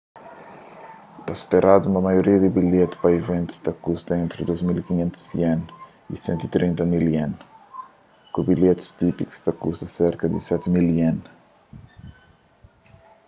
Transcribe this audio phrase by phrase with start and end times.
[1.25, 5.15] ta speradu ma maioria di bilheti pa iventus ta kusta entri ¥2.500
[6.13, 7.31] y ¥130.000
[8.33, 11.17] ku bilhetis típiku ta kusta serka di ¥7.000